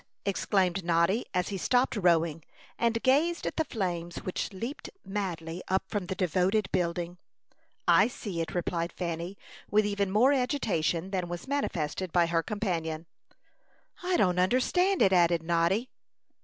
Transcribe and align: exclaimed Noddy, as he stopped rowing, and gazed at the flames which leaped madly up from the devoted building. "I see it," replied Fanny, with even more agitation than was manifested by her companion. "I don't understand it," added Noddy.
exclaimed 0.25 0.83
Noddy, 0.83 1.27
as 1.31 1.49
he 1.49 1.57
stopped 1.59 1.95
rowing, 1.95 2.41
and 2.79 3.03
gazed 3.03 3.45
at 3.45 3.55
the 3.57 3.63
flames 3.65 4.15
which 4.23 4.51
leaped 4.51 4.89
madly 5.05 5.61
up 5.67 5.83
from 5.87 6.07
the 6.07 6.15
devoted 6.15 6.67
building. 6.71 7.19
"I 7.87 8.07
see 8.07 8.41
it," 8.41 8.55
replied 8.55 8.91
Fanny, 8.91 9.37
with 9.69 9.85
even 9.85 10.09
more 10.09 10.33
agitation 10.33 11.11
than 11.11 11.29
was 11.29 11.47
manifested 11.47 12.11
by 12.11 12.25
her 12.25 12.41
companion. 12.41 13.05
"I 14.01 14.17
don't 14.17 14.39
understand 14.39 15.03
it," 15.03 15.13
added 15.13 15.43
Noddy. 15.43 15.91